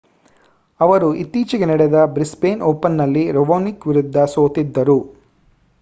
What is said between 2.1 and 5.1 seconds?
Brisbane ಓಪನ್‌ನಲ್ಲಿ Raonic ವಿರುದ್ಧ ಸೋತಿದ್ದರು